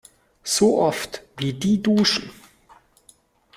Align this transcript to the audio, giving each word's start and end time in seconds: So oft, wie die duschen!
So 0.41 0.79
oft, 0.81 1.21
wie 1.37 1.53
die 1.53 1.83
duschen! 1.83 2.31